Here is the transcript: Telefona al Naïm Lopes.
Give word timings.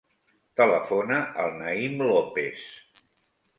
Telefona 0.61 1.19
al 1.45 1.53
Naïm 1.61 2.03
Lopes. 2.09 2.67